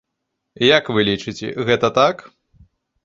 Як 0.77 0.89
вы 0.95 1.05
лічыце, 1.09 1.53
гэта 1.71 1.87
так? 2.01 2.29